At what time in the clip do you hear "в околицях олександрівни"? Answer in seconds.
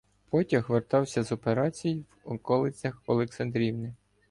2.25-3.93